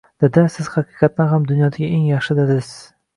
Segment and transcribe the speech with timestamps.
[0.23, 2.73] Dada, siz haqiqatan ham dunyodagi eng yaxshi dadasiz